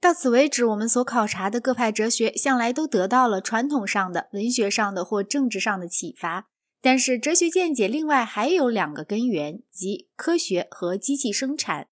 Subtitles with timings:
[0.00, 6.48] 到此为止，我们所考察的各派哲学向来都得到了传统上的、文学上的或政治上的启发。
[6.80, 11.88] 但是，哲学见解另外还有两个根源，即科学和机器生产。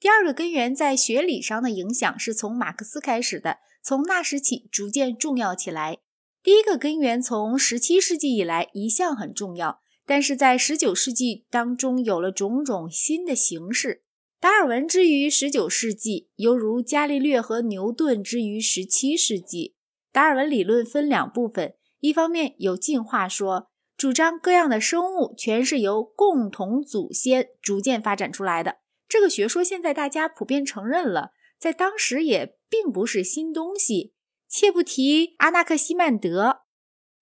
[0.00, 5.98] 第二个根源在学理上的影响是从马克思开始的，从那时起逐渐重要起来。
[6.42, 14.02] 第一个根源从十七世纪以来一向很重要，但是在十九世纪当中有了种种新的形式。
[14.42, 19.76] 达尔文之于十九世纪，犹如伽利略和牛顿之于十七世纪。
[20.10, 28.78] 达尔文理论分两部分，一方面有进化说，主张各样的生物全是由共同祖先逐渐发展出来的。
[29.08, 34.12] 这个学说现在大家普遍承认了，在当时也并不是新东西。
[34.48, 36.62] 切不提阿纳克西曼德、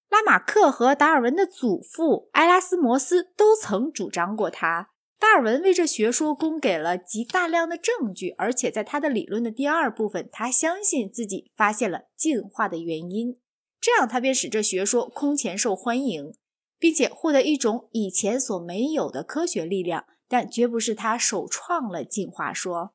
[0.08, 4.92] 拉马克和达尔文的祖父埃拉斯摩斯都曾主张过它。
[5.20, 13.38] 达尔文为这学说供给了极大量的证据，而且在他的理论的第二部分，他相信自己发现了进化的原因，
[13.78, 16.32] 这样他便使这学说空前受欢迎，
[16.78, 20.06] 并且获得一种以前所没有的科学力量。
[20.26, 22.94] 但绝不是他首创了进化说。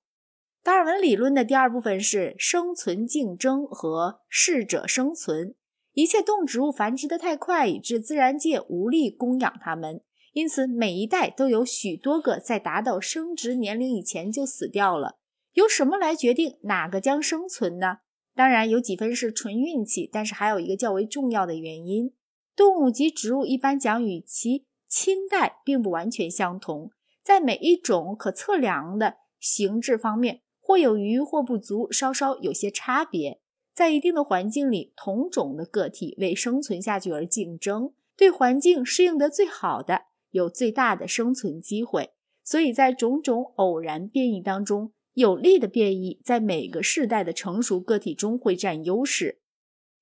[0.64, 5.54] 达尔文理论的第二部分是生存竞争和适者生存，
[5.92, 10.02] 一切动植物繁殖得太快，以致自然界无力供养它们。
[10.36, 15.18] 因此，每一代都有许多个在达到生殖年龄以前就死掉了。
[15.54, 18.00] 由什么来决定哪个将生存呢？
[18.36, 22.14] 当然有几分是纯运气，但是还有一个较为重要的原因：
[22.54, 26.92] 动物及植物一般讲与其亲代并不完全相同，
[27.24, 33.40] 在每一种可测量的形制方面，或有余或不足，稍稍有些差别。
[33.74, 40.08] 在一定的环境里，同种的个体为生存下去而竞争，对环境适应得最好的。
[40.36, 42.12] 有最大的生存机会，
[42.44, 49.40] 所以在种种偶然变异当中，有利的变异在每个世代的成熟个体中会占优势。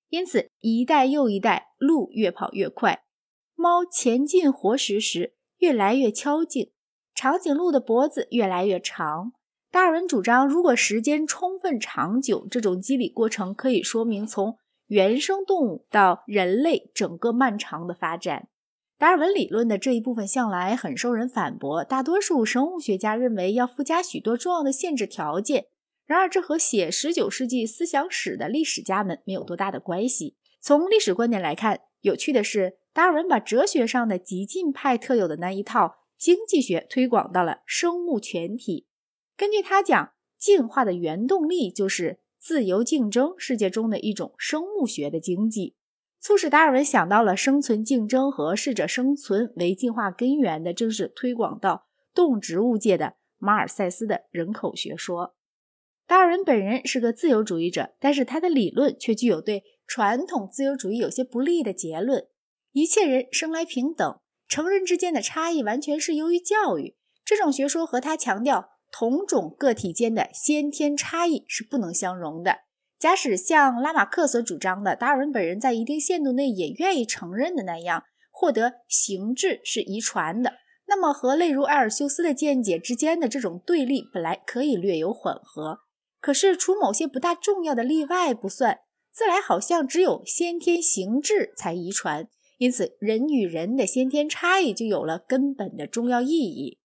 [0.10, 3.04] 因此，一代又一代，鹿越跑越快，
[3.54, 6.72] 猫前进活食时越来越敲劲，
[7.14, 9.34] 长颈鹿的脖子越来越长。
[9.70, 14.58] 达尔文主张，如果时间充分长久，这种机理过程可以说明从
[14.88, 18.50] 原生动物到人类整个漫长的发展。
[19.04, 25.66] 达尔文理论的这一部分向来很受人反驳，大多数生物学家认为要附加许多重要的限制条件。
[26.06, 30.38] 然而，这和写19世纪思想史的历史家们没有多大的关系。
[30.62, 38.88] 从历史观点来看，有趣的是，达尔文把哲学上的极进派特有的那一套经济学推广到了生物全体。
[39.36, 45.76] 根据他讲，进化的原动力就是自由竞争世界中的一种生物学的经济。
[46.24, 55.36] 促使达尔文想到了生存竞争和适者生存为进化根源的，正是推广到动植物界的马尔塞斯的人口学说。
[56.08, 62.26] 达尔文本人是个自由主义者，但是他的理论却具有对传统自由主义有些不利的结论：
[62.72, 64.18] 一切人生来平等，
[64.48, 66.96] 成人之间的差异完全是由于教育。
[67.26, 72.60] 这种学说和他强调同种个体间的先天差异是不能相容的。
[73.04, 80.54] 假使像拉马克所主张的，达尔文本人在一定限度内也愿意承认的那样，获得形质是遗传的，
[80.88, 85.80] 那么和类如埃尔修斯的见解之间的这种对立本来可以略有混合。
[86.22, 88.80] 可是除某些不大重要的例外不算，
[89.12, 96.78] 自来好像只有先天形质才遗传，因此人与人的先天差异就有了根本的重要意义。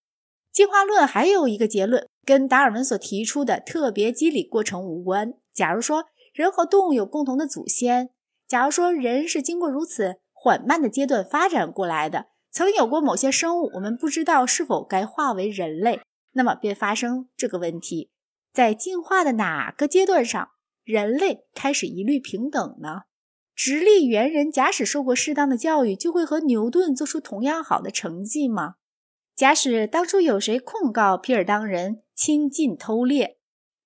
[0.51, 5.35] 进化论还有一个结论，跟达尔文所提出的特别机理过程无关。
[5.59, 8.11] 假如说人和动物有共同的祖先，
[8.47, 15.99] 假如说人是经过如此缓慢的阶段发展过来的，曾有过某些生物，我们不知道是否该化为人类，
[16.31, 18.09] 那么便发生这个问题：
[18.53, 20.51] 在进化的哪个阶段上，
[20.85, 23.01] 人类开始一律平等呢？
[23.53, 28.75] 直立猿人假使受过适当的教育，就会和牛顿做出同样好的成绩吗？
[29.35, 33.39] 假使当初有谁控告皮尔当人亲近偷猎，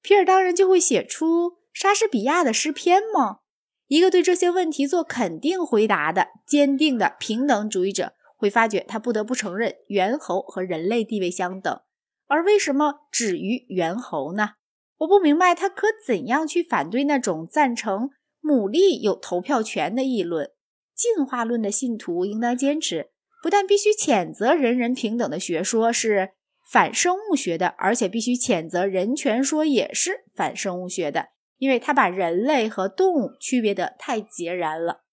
[0.04, 1.63] 皮尔当人就会写出。
[1.74, 3.40] 莎士比亚的诗篇吗？
[3.88, 11.82] 一个对这些问题做肯定回答的坚定的平等主义者会发觉，他不得不承认猿猴和人类地位相等。
[12.28, 14.52] 而为什么止于猿猴呢？
[15.00, 18.12] 我不明白他可怎样去反对那种赞成
[18.42, 20.52] 牡蛎有投票权的议论。
[20.96, 23.10] 进化论的信徒应当坚持，
[23.42, 26.34] 不但必须谴责人人平等的学说是
[26.72, 31.30] 反生物学的，而且必须谴责人权说也是反生物学的。
[31.64, 35.06] 因为他把人类和动物区别得太截然了。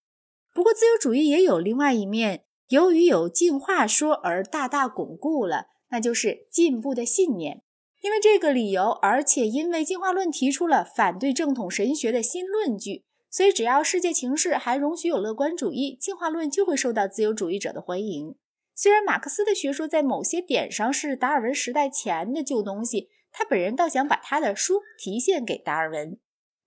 [0.52, 7.62] 不过，自由主义也有另外一面，由于有进化说而大大巩固了，那就是进步的信念。
[8.00, 18.34] 因为这个理由，而且因为进化论提出了反对正统神学的新论据，所以只要世界情势还容许有乐观主义，进化论就会受到自由主义者的欢迎。
[18.74, 26.18] 虽然马克思的学说在某些点上是达尔文时代前的旧东西，他本人倒想把他的书提献给达尔文。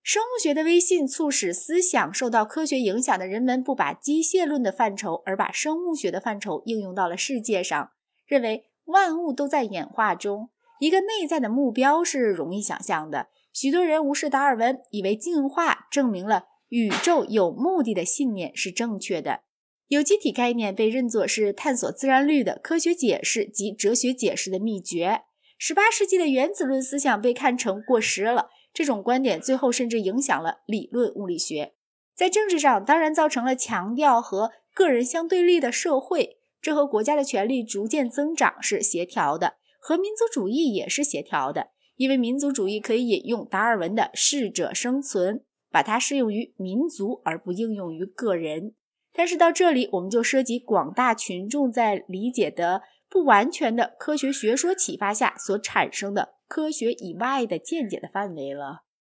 [0.04, 7.90] 生物学的威信促使思想受到科学影响的人们不把机械论的范畴，而把生物学的范畴应用到了世界上，
[8.26, 10.50] 认为万物都在演化中。
[10.78, 13.28] 一个内在的目标是容易想象的。
[13.50, 19.40] 许多人无视达尔文，以为进化证明了宇宙有目的的信念是正确的。
[19.88, 25.22] 有机体概念被认作是探索自然律的科学解释及哲学解释的秘诀。
[25.56, 31.72] 十八世纪的原子论思想被看成过时了，这种观点最后甚至影响了理论物理学。
[32.14, 41.68] 在政治上，当然造成了强调和个人相对立的社会，这和国家的权力逐渐增长是协调的，和民族主义也是协调的。
[41.96, 48.74] 因为民族主义可以引用达尔文的“适者生存”，把它适用于民族而不应用于个人。
[49.12, 58.83] 但是到这里，我们就涉及广大群众在理解的不完全的科学学说启发下所产生的科学以外的见解的范围了。